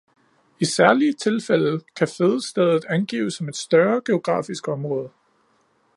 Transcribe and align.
I 0.61 0.65
særlige 0.65 1.13
tilfælde 1.13 1.79
kan 1.95 2.07
fødestedet 2.07 2.85
angives 2.85 3.33
som 3.33 3.49
et 3.49 3.55
større 3.55 4.01
geografisk 4.05 4.67
område 4.67 5.09